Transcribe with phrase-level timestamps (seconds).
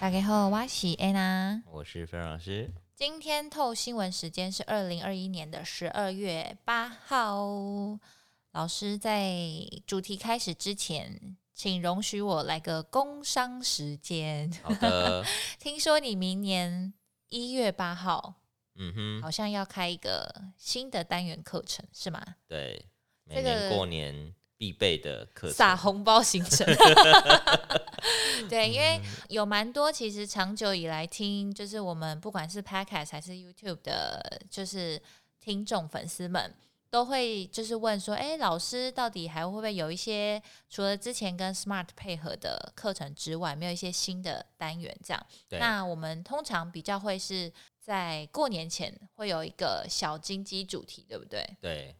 [0.00, 2.72] 大家好，我是安娜，我是费老师。
[2.96, 7.46] 今天透新闻时间是二零二一年的十二月八号。
[8.52, 9.30] 老师在
[9.86, 14.50] 主题开始之前，请容许我来个工商时间。
[14.62, 15.22] 好的。
[15.60, 16.94] 听说你明年
[17.28, 18.36] 一月八号，
[18.76, 22.24] 嗯哼，好像要开一个新的单元课程，是吗？
[22.48, 22.86] 对，
[23.24, 26.66] 每年过年必备的课程，撒红包行程。
[28.48, 35.00] 对，因为有蛮多其实长久以来听，就是我们不管是 Podcast 还是 YouTube 的，就是
[35.38, 36.54] 听众粉丝们。
[36.92, 44.92] 都会就是问说，哎，老师到底还会不会有一些除了之前跟 Smart 配合的课程之外，没有一些新的单元？
[45.04, 51.48] 这样，那我们通常比较会是在过年前会有一个小金鸡主题，对不对？
[51.60, 51.94] 对，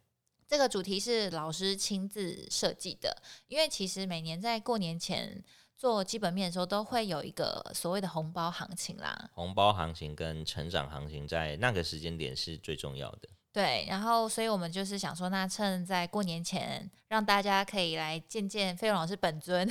[0.48, 5.40] 这个主题是老师亲自设计的，因为其实每年在过年前
[5.80, 9.30] 做基本面的时候，都会有一个所谓的红包行情啦。
[9.32, 13.20] 红包行情跟成长行情在那个时间点是最重要的。
[13.50, 19.66] 对，然后所以我们就是想说，那趁在过年前，让大家可以来见见费用老师本尊。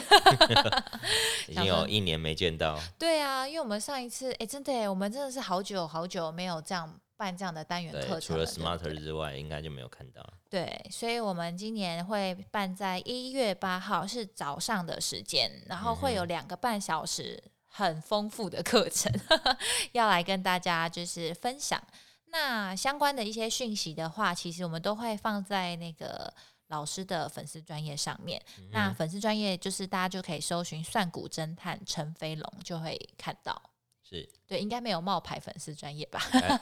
[1.47, 2.79] 已经有一年没见到。
[2.97, 8.21] 对啊，因为我们上一次，哎，真的，我们真的是好久好久没有这样办这样的单元课程了。
[8.21, 10.25] 除了 Smarter 之外，应该就没有看到。
[10.49, 19.57] 对，所以我们今年会办在一月八号，是早上的时间，然后会有两个半小时很丰富的课程，嗯、
[19.91, 21.83] 要来跟大家就是分享。
[22.27, 26.33] 那相关的一些讯息的话，其实我们都会放在那个
[26.67, 28.41] 老师的粉丝专业上面。
[28.59, 33.61] 嗯、那粉丝专业就是大家就可以搜寻“算股侦探陈飞龙”，就会看到。
[34.09, 36.19] 是对，应该没有冒牌粉丝专业吧？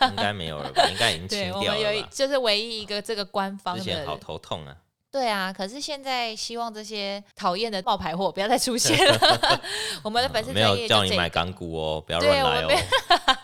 [0.09, 0.85] 应该没有了吧？
[0.89, 3.83] 应该已经清掉了我们有，就是唯一一个这个官方的。
[3.83, 4.75] 之前好头痛啊。
[5.09, 9.61] 对啊，可是现在希望这些讨厌的冒牌货不要再出现了。
[10.03, 13.36] 我们的粉丝没有叫你买港股哦，不要乱来哦。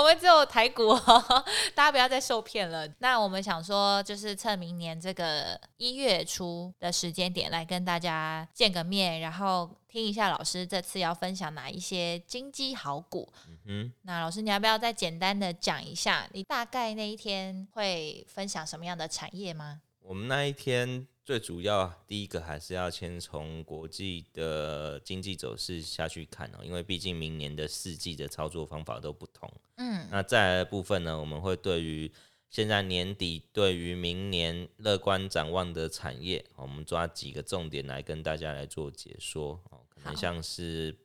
[0.00, 2.88] 我们只有台股哦， 大家不要再受骗了。
[3.00, 13.30] 那我们想说，就是趁明年这个一月初的时间点来跟大家见个面，然后听一下老师这次要分享哪一些金鸡好股。
[13.46, 19.82] 嗯哼，那老师你要不要再简单的讲一下，你大概那一天会分享什么样的产业吗？
[20.00, 29.48] 我们那一天最主要第一个还是要先从国际的经济走势下去看哦，因为毕竟明年的四季的操作方法都不同。
[29.76, 32.10] 嗯，那再来的部分呢，我们会对于
[32.48, 40.98] 现在年底对于明年乐观展望的产业，我们抓几个重点来跟大家来做解说哦，可能像是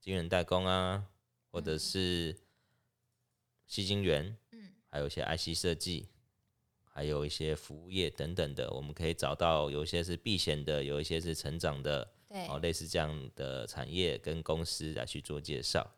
[0.00, 1.04] 晶圆代工啊，
[1.50, 2.34] 或者是
[3.66, 6.08] 西晶圆，嗯，还有一些 IC 设计。
[6.96, 15.90] 还有一些服务业等等的，我们可以找到有一些是避险的，有一些是成长的，对，哦，类似这样的产业跟公司来去做介绍，听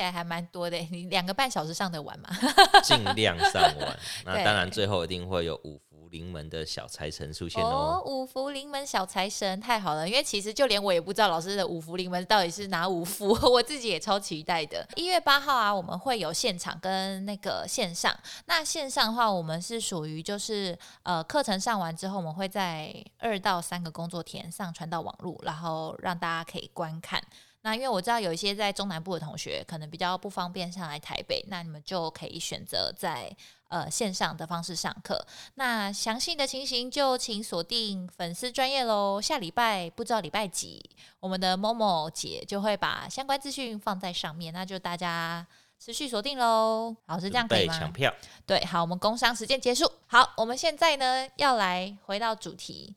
[0.00, 0.76] 起来还蛮多的。
[0.90, 2.28] 你两个半小时上得完吗？
[2.82, 3.98] 尽量上完。
[4.26, 5.90] 那当然最后一定会有五福。
[6.10, 8.02] 临门的小财神出现哦！
[8.04, 14.84] 五福临门小财神太好了，因为其实就连我也不知道老师的五福临门到底是哪五福， 我自己也超期待的。
[14.96, 18.12] 一月八号啊，我们会有现场跟那个线上。
[18.46, 27.22] 那线上的话，我们是属于就是呃课程上完之后，我们会在二到三个工作天上传到网络，然后让大家可以观看。
[27.62, 33.30] 那因为我知道有一些在中南部的同学可能比较不方便上来台北，那你们就可以选择在
[33.68, 35.24] 呃线上的方式上课。
[35.54, 39.20] 那详细的情形就请锁定粉丝专业喽。
[39.20, 40.82] 下礼拜不知道礼拜几，
[41.20, 45.46] 我们的某某姐就会把相关资讯放在上面，那就大家。
[45.82, 47.78] 持续锁定喽，好，是这样可以吗？
[47.78, 48.14] 抢票，
[48.44, 49.90] 对，好，我们工商时间结束。
[50.06, 52.94] 好，我们现在呢要来回到主题，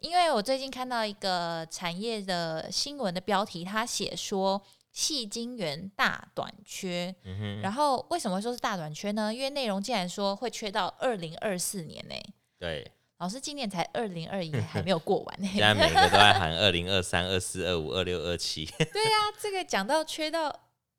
[0.00, 4.60] 因为我最近看到一个产业的新闻的标题，他写说
[4.92, 7.14] 矽晶圆大短缺，
[7.62, 9.32] 然后为什么会说是大短缺呢？
[9.32, 12.16] 因为内容竟然说会缺到二零二四年呢。
[12.58, 15.48] 对，老师今年才二零二一， 还没有过完呢。
[15.52, 18.66] 现在每个都在喊二零二三、二四、二五、二六、二七。
[18.76, 20.52] 对啊，这个讲到缺到。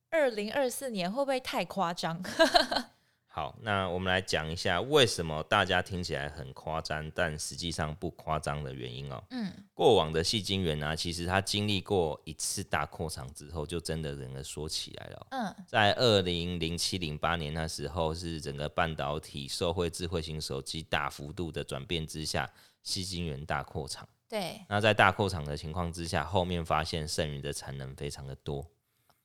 [0.10, 2.22] 二零二四年会不会太夸张？
[3.28, 9.22] 好，那我们来讲一下为什么大家听起来很夸张，但实际上不夸张的原因哦。
[9.31, 15.28] 嗯，过往的矽晶圆啊，其实它经历过一次大扩场之后，就真的整个说起来了。
[15.31, 22.50] 嗯，在二零零七零八年那时候，是整个半导体社会智慧型手机大幅度的转变之下，
[22.86, 24.07] 矽晶圆大扩场。
[24.30, 28.66] 对，那在大扩场的情况之下，后面发现剩余的产能非常的多。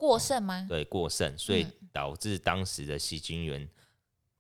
[0.00, 0.64] 过剩吗？
[0.66, 3.68] 对，过剩，所以导致当时的矽晶圆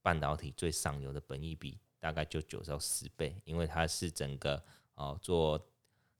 [0.00, 4.64] 半导体最上游的本益比大概就九到十倍，因为它是整个
[4.94, 5.60] 哦做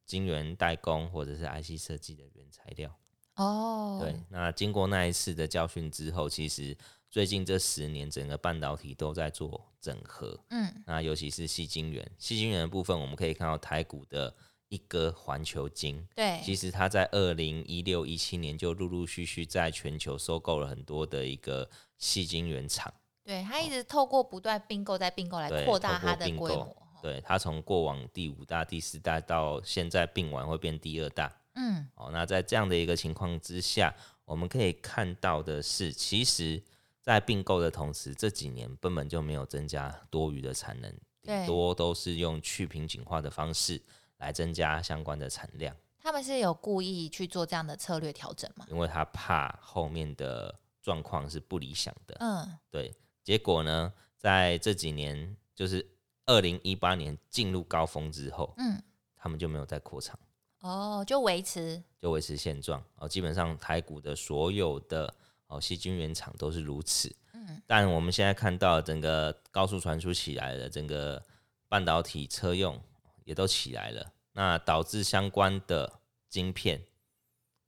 [0.04, 2.94] 晶圆代工或者是 IC 设计的原材料。
[3.36, 6.76] 哦，对，那经过那一次的教训之后，其实
[7.08, 10.38] 最近这十年整个半导体都在做整合。
[10.50, 14.34] 嗯，那尤其是矽晶圆，矽晶圆的部分，我们可以看到台股的
[14.70, 21.68] 一哥环球金，对，其实它在二零一六一七年就陆陆续续在全球收购了很多的一个
[21.98, 22.92] 细晶原厂。
[23.24, 26.76] 对，它一直透过不断并购再并购来扩大它的规模。
[27.02, 31.32] 对，它从过往第五大、第四大到现在并完会变第二大。
[31.56, 33.92] 嗯，哦，那在这样的一个情况之下，
[34.24, 36.62] 我们可以看到的是，其实，
[37.00, 43.82] 在并购的同时，这几年根本就没有增加多余的产能，对，多都是用去瓶颈化的方式
[44.20, 45.76] 来增加相关的产量。
[46.02, 48.64] 他们是有故意去做这样的策略调整吗？
[48.70, 52.16] 因为他怕后面的状况是不理想的。
[52.20, 52.94] 嗯，对。
[53.22, 55.86] 结果呢，在这几年，就是
[56.24, 58.82] 二零一八年进入高峰之后，嗯，
[59.14, 60.18] 他们就没有再扩厂。
[60.60, 63.06] 哦，就维持，就维持现状哦。
[63.06, 65.14] 基本上台股的所有的
[65.48, 67.14] 哦，细菌原厂都是如此。
[67.34, 71.22] 嗯，但我们现在看到整个高速传输起来的，整个
[71.68, 72.80] 半导体车用
[73.30, 76.84] 也都起来了，那导致相关的晶片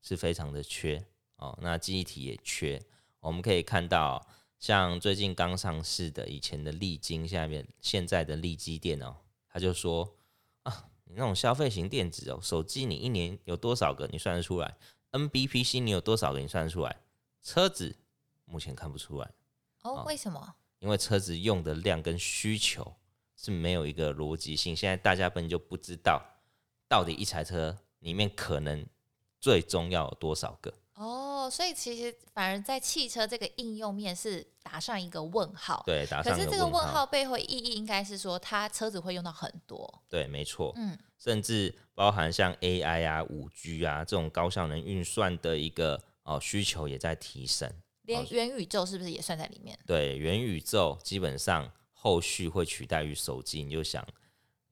[0.03, 1.07] 是非常的缺
[1.37, 1.57] 哦。
[1.63, 2.83] 那记忆体也缺，
[3.21, 4.27] 我们可以看到，
[4.59, 9.15] 像最近刚上市的以前的利晶，下面现在的利基电哦，
[9.49, 10.17] 他就说
[10.65, 11.15] 啊，你。
[11.15, 14.09] 那种消费型电子哦，手机你一年有多少个？
[14.09, 14.77] 你算得出来
[15.13, 16.41] ？NBPC 你有多少个？
[16.41, 16.97] 你算得出来？
[17.41, 17.95] 车子
[18.47, 19.31] 目前看不出来。
[19.83, 20.57] 哦，为什么？
[20.81, 22.97] 因为车子用的量跟需求
[23.43, 24.75] 是没有一个逻辑性。
[24.75, 26.23] 现在大家本就不知道，
[26.89, 28.87] 到底一台车里面可能
[29.41, 30.73] 最终要有多少个。
[30.95, 35.83] 哦，所以其实反而在汽车这个应用面是打上一个问号。
[35.85, 36.45] 对，打上一个问号。
[36.45, 40.03] 可是这个问号背后意义应该是说，它车子会用到很多。
[40.09, 40.73] 对，没错。
[40.77, 47.73] 嗯，甚至包含像 AI 啊、五 G 啊这种高效能运算的一个哦需求也在提升。
[48.03, 49.77] 连元宇宙是不是也算在里面？
[49.87, 51.73] 对，元宇宙基本上
[52.03, 53.63] 后续会取代于手机。
[53.63, 54.05] 你就想，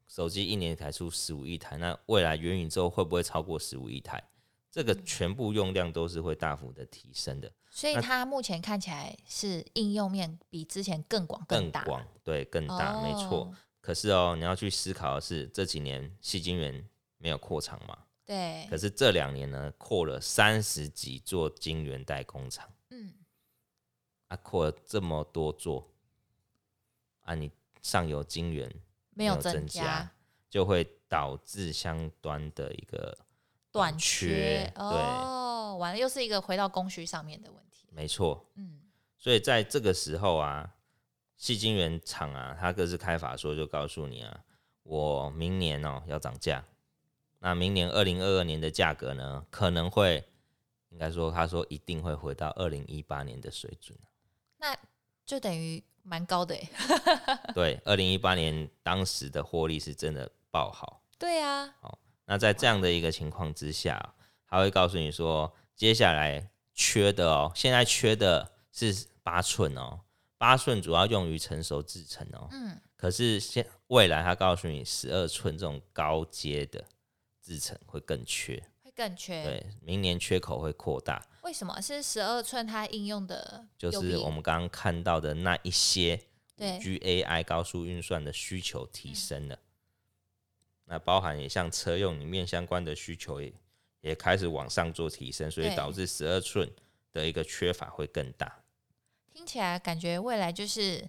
[0.09, 4.21] 手机一年才出十五亿台，那未来元宇宙会不会超过十五亿台？
[4.69, 13.55] 这个全部用量都是会大幅的提升的，所以它目前看起来是应用面比之前更广更大，更广，对，更大，哦、没错。
[13.81, 16.85] 可是哦，你要去思考的是，这几年矽晶圆
[17.19, 17.97] 没有扩厂嘛？
[18.27, 18.67] 对。
[18.69, 23.15] 可是这两年呢，扩了三十几座晶圆代工厂，嗯，
[24.29, 25.88] 啊，扩了这么多座，
[27.31, 27.50] 啊，你
[27.81, 28.69] 上游晶圆
[29.11, 30.11] 没有增加，
[30.49, 33.17] 就会导致相端的一个。
[33.73, 37.87] 短缺，对哦，完了，又是一个回到供需上面的问题。
[37.93, 38.81] 没错，嗯，
[39.17, 40.75] 所以在这个时候啊，
[41.37, 44.41] 细晶圆厂啊，它各自开法说就告诉你啊，
[44.82, 46.65] 我明年哦要涨价，
[47.38, 50.25] 那明年二零二二年的价格呢，可能会，
[50.88, 53.97] 应该说他说一定会回到二零一八年的水准，
[54.59, 54.77] 那
[55.25, 56.70] 就等于蛮高的哎。
[57.55, 61.02] 对，二零一八年当时的获利是真的爆好。
[61.19, 61.75] 对啊。
[61.81, 61.99] 好。
[62.26, 64.14] 那在这样的一个情况之下，
[64.47, 70.00] 他会告诉你说，接下来缺的哦，现在缺的是八寸哦，
[70.38, 76.85] 八寸主要用于成熟制程哦，嗯，可是现未来他告诉你，十二寸这种高阶的
[77.43, 81.20] 制程会更缺，会更缺，对，明年缺口会扩大。
[81.42, 82.67] 为什么是十二寸？
[82.67, 86.20] 它应用的就是我们刚刚看到的那一些，
[86.56, 89.55] 对，GAI 高速运算的需求提升了。
[89.55, 89.58] 嗯
[90.91, 93.53] 那包含也像车用里面相关的需求也
[94.00, 96.69] 也开始往上做提升，所以导致十二寸
[97.12, 98.65] 的一个缺乏会更大。
[99.32, 101.08] 听起来感觉未来就是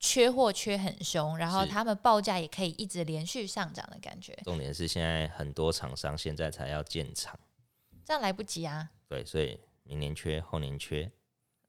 [0.00, 4.34] 缺货缺很凶，然后他们报价也可以一直连续上涨的感觉。
[4.42, 7.38] 重点是现在很多厂商现在才要建厂，
[8.06, 8.88] 这样来不及啊。
[9.08, 11.10] 对，所以明年缺，后年缺。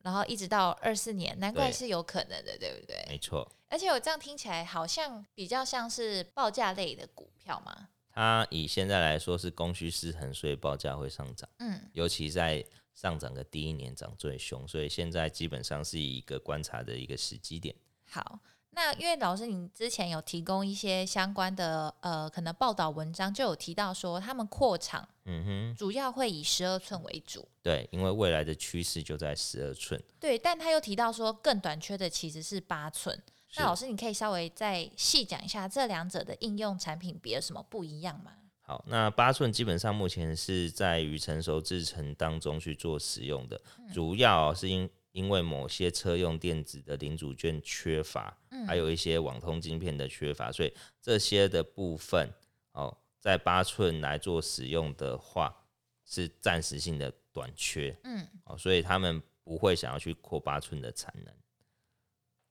[0.01, 3.05] 然后一直到二四年，难怪是有可能的，对，对不对？
[3.09, 3.51] 没错。
[3.67, 7.89] 而且我这样听起来，好像比较像是报价类的股票嘛。
[8.11, 11.49] 它以现在来说是供需失衡，所以报价会上涨。
[11.57, 12.63] 嗯，尤其在
[12.93, 17.75] 上涨的第一年涨最凶，所以现在基本上是一个观察的一个时机点。
[18.07, 18.39] 好。
[18.75, 27.47] 那因为老师，你之前有提供一些相关的呃，可能报道文章就有提到说，他们扩厂，嗯哼，主要会以十二寸为主。
[27.63, 29.99] 对，因为未来的趋势就在十二寸。
[30.19, 33.17] 对，但他又提到说，更短缺的其实是八寸。
[33.55, 38.33] 那老师，你可以稍微再细讲一下这两者的应用产品别有什么不一样吗？
[38.61, 44.89] 好，那八寸基本上目前是在于成熟制程当中去做使用的，嗯、主要是因。
[45.15, 52.29] 因为某些车用电子的零组件缺乏，嗯、还有一些网通晶片的缺乏，所以这些的部分
[52.73, 55.55] 哦，在八寸来做使用的话，
[56.03, 61.33] 是暂时性的短缺，嗯，哦，所以他们不会想要去扩八寸的产能。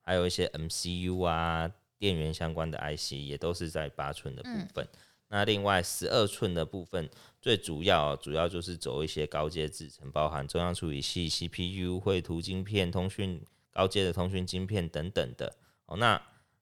[0.00, 4.83] 还有一些 MCU 啊，电源相关的 IC 也都是在八寸的部分。
[4.90, 15.57] 嗯、那另外十二寸的部分，最主要主要就是走一些高阶制程，包含中央处理器、CPU、绘图晶片、通讯高阶的通讯晶片等等的。
[15.87, 16.21] 哦，那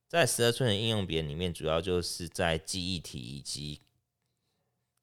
[0.09, 3.81] 在十二寸的应用别里面，主要就是在记忆体以及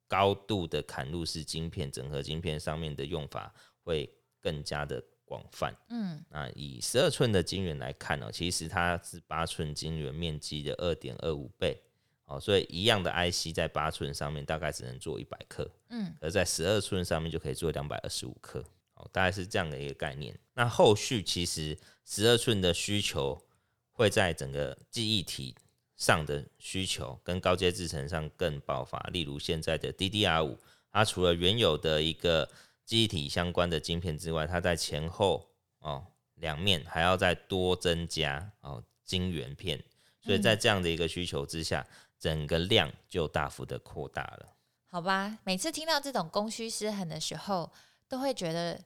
[0.08, 5.02] 高度的砍入式晶片、整合晶片上面的用法会更加的。
[5.30, 11.80] 广泛，嗯，那以十二寸的晶圆来看哦，其实它是八寸晶圆面积的二点二五倍，
[12.30, 20.38] 哦，所以一样的 IC 在八寸上面大概只能做一百克，嗯，而在十二寸上面就可以做两百二十五克，哦，大概是这样的一个概念。
[20.54, 23.42] 那后续其实十二寸的需求
[23.90, 25.56] 会在整个记忆体
[25.96, 30.56] 上的需求跟高阶制程上更爆发，例如现在的 DDR 五，
[30.92, 32.48] 它除了原有的一个
[32.84, 36.06] 记忆体相关的晶片之外，它在前后哦
[36.36, 39.82] 两面还要再多增加哦晶圆片，
[40.22, 44.54] 所以在这样的一个需求之下，嗯、整个量就大幅的扩大了。
[44.88, 47.72] 好吧，每次听到这种供需失衡的时候，
[48.06, 48.78] 都会觉得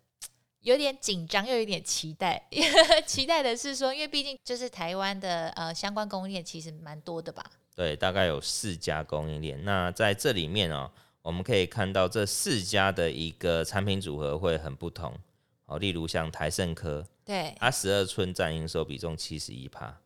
[0.61, 2.49] 有点紧张，又有点期待。
[3.05, 7.45] 期待的是说，因为毕竟就是台湾的呃相关供应链其实蛮多的吧？
[7.75, 9.63] 对，大概有四家供应链。
[9.65, 10.91] 那在这里面哦。
[11.25, 15.11] 我们可以看到这四家的一个产品组合会很不同
[15.65, 19.99] 哦，例如像台盛科，对，它十二寸占营收比重七十一趴，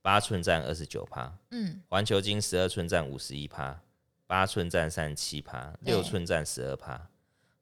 [0.00, 3.80] 八寸占二十九趴，嗯，环球金十二寸占五十一趴，
[4.26, 7.08] 八寸占三十七趴，六寸占十二趴，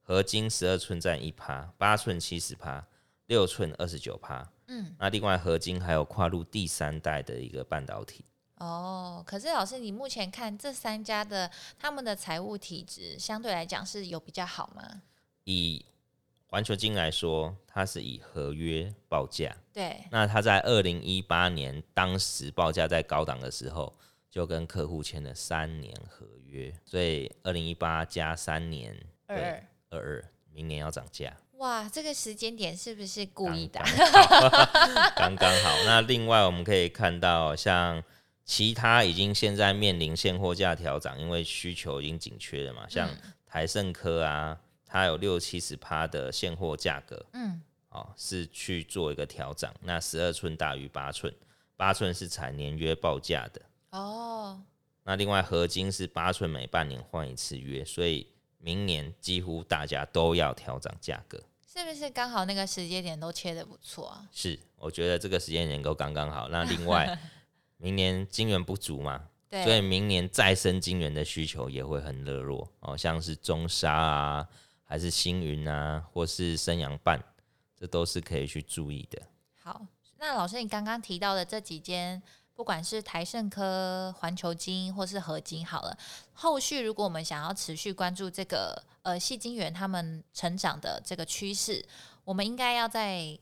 [0.02, 2.86] 合金十二寸占一趴，八寸七十趴，
[3.26, 8.24] 六寸二十九趴，嗯，那另外合金还有跨入第三代的一个半导体。
[8.58, 15.02] 哦，可是老师，你目前看这三家的他们的财务体质相对来讲是有比较好吗？
[15.44, 15.84] 以
[16.46, 19.54] 环球金来说，它是以合约报价。
[19.72, 20.04] 对。
[20.10, 23.92] 那它在二零一八年当时报价在高档的时候，
[24.30, 29.36] 就跟客户签了三年合约，所以二零一八加三年，对，
[29.90, 31.36] 二二，明年要涨价。
[31.58, 33.80] 哇，这个时间点是不是故意的？
[35.16, 35.76] 刚刚好。
[35.84, 38.02] 那另外我们可以看到像。
[38.48, 42.86] 其他已经现在面临现货价调涨，因为需求已经紧缺了嘛。
[42.88, 43.10] 像
[43.44, 44.56] 台盛科啊，
[44.96, 47.60] 它有六七十趴的现货价格，嗯，
[47.90, 49.70] 哦，是去做一个调整。
[49.82, 51.30] 那十二寸大于八寸，
[51.76, 53.60] 八寸是采年约报价的。
[53.90, 54.62] 哦，
[55.04, 58.26] 那另外合金是八寸每半年换一次约，所以
[58.56, 61.38] 明年几乎大家都要调整价格。
[61.66, 64.26] 是不是刚好那个时间点都切的不错啊？
[64.32, 66.48] 是，我觉得这个时间点都刚刚好。
[66.48, 67.16] 那另外。
[67.78, 74.48] 明年金元不足嘛，对，所以明年再生金元的需求也会很热络哦，像是中沙啊，
[74.86, 77.22] 还是星云啊，或是升阳半，
[77.78, 79.20] 这都是可以去注意的。
[79.62, 79.84] 好，
[80.16, 82.22] 那老师你刚刚提到的这几间，
[82.54, 85.98] 不管是台盛科、环球金或是合金，好了，
[86.32, 91.84] 后续如果我们想要持续关注这个呃矽晶圆他们成长的这个趋势，
[92.24, 93.38] 我们应该要在。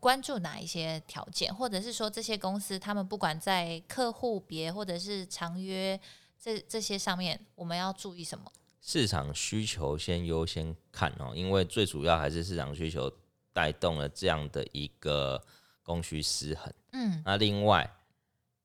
[0.00, 5.98] 关注哪一些条件，或者是说这些公司他们不管在客户别或者是长约
[6.38, 8.44] 这这些上面，我们要注意什么？
[8.86, 13.10] 市场需求先优先看哦，因为最主要还是市场需求
[13.50, 15.42] 带动了这样的一个
[15.82, 16.70] 供需失衡。
[16.92, 17.90] 嗯，那另外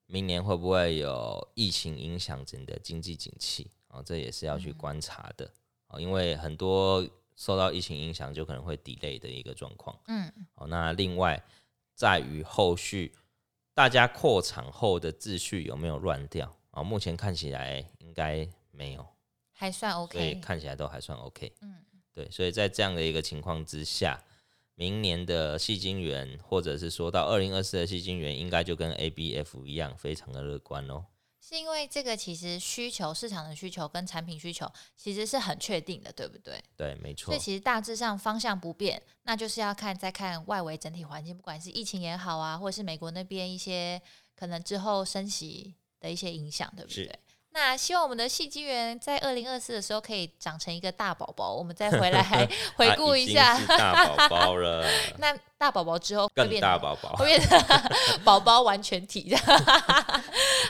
[0.07, 4.03] 明年会不会有疫情影响整个经济景气哦？
[4.03, 5.45] 这也是要去观察的
[5.87, 7.07] 哦，嗯，因为很多。
[7.41, 9.97] 受到疫情影响，就可能会 delay 的一个状况。
[10.07, 11.41] 嗯，哦，那另外
[11.95, 13.13] 在于后续
[13.73, 16.83] 大家扩产后的秩序有没有乱掉啊？
[16.83, 19.07] 目前看起来应该没有，
[19.59, 21.51] 还算 OK，对，看起来都还算 OK。
[21.59, 21.75] 嗯，
[22.13, 24.17] 对，所以在这样的一个情况之下，
[24.75, 31.03] 明年的矽晶圆，或者是说到二零二四的矽晶圆，应该就跟 ABF 一样，非常的乐观哦。
[31.41, 36.63] 是因为这个其实需求市场的需求跟产品需求其实是很确定的，对不对？
[36.77, 37.25] 对，没错。
[37.25, 44.01] 所以其实大致上方向不变，那就是要看再看外围整体环境，不管是疫情也好啊，或者是美国那边一些
[44.37, 47.19] 可能之后升息的一些影响，对不对？
[47.51, 53.59] 那希望我们的戏机员在二零二四的时候可以长成一个大宝宝，我们再回来 回顾一下。
[53.67, 54.87] 大宝宝了。
[55.17, 57.59] 那大宝宝之后会变更大宝宝，会变成
[58.23, 59.35] 宝宝完全体。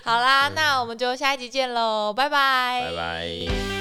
[0.03, 2.81] 好啦，嗯、那我们就下一集见喽，拜拜。
[2.89, 3.78] 拜拜。